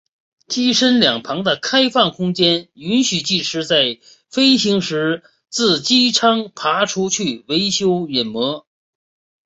[0.47, 3.99] 机身两旁的开放空间允许技师在
[4.31, 8.63] 飞行时自机舱爬出去维修引擎。